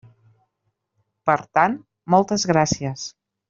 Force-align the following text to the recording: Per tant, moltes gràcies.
Per 1.31 1.37
tant, 1.59 1.77
moltes 2.17 2.51
gràcies. 2.55 3.09